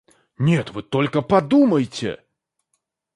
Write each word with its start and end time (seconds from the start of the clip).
Нет, 0.39 0.71
вы 0.71 0.81
только 0.81 1.21
подумайте! 1.21 2.23